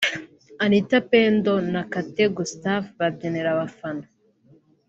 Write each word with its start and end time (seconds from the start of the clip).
Anitha 0.63 0.99
Pendo 1.11 1.53
na 1.73 1.81
Kate 1.91 2.25
Gustave 2.37 2.87
babyinira 2.99 3.49
abafana 3.51 4.05